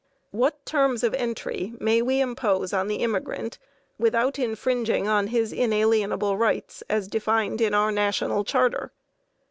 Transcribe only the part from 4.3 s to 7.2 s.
infringing on his inalienable rights, as